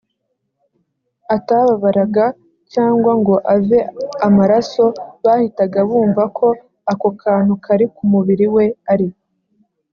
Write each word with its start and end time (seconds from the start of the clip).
atababaraga 1.35 2.25
cyangwa 2.73 3.11
ngo 3.19 3.35
ave 3.55 3.79
amaraso 4.27 4.85
bahitaga 5.23 5.79
bumva 5.89 6.23
ko 6.37 6.47
ako 6.91 7.07
kantu 7.21 7.53
kari 7.65 7.85
ku 7.95 8.03
mubiri 8.11 8.47
we 8.55 8.65
ari 8.91 9.07